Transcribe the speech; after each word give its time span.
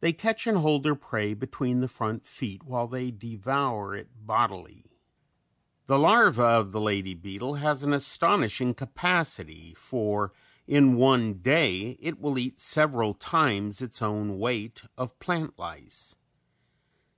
They 0.00 0.12
catch 0.12 0.46
and 0.46 0.58
hold 0.58 0.82
their 0.82 0.94
prey 0.94 1.32
between 1.32 1.80
the 1.80 1.88
front 1.88 2.26
feet 2.26 2.64
while 2.64 2.86
they 2.86 3.10
devour 3.10 3.94
it 3.94 4.10
bodily. 4.26 4.98
The 5.86 5.98
larva 5.98 6.42
of 6.44 6.72
the 6.72 6.80
lady 6.82 7.14
beetle 7.14 7.54
has 7.54 7.82
an 7.82 7.94
astonishing 7.94 8.74
capacity 8.74 9.72
for 9.72 10.34
in 10.66 10.96
one 10.96 11.38
day 11.38 11.92
it 11.98 12.20
will 12.20 12.38
eat 12.38 12.60
several 12.60 13.14
times 13.14 13.80
its 13.80 14.02
own 14.02 14.38
weight 14.38 14.82
of 14.98 15.18
plant 15.18 15.58
lice. 15.58 16.14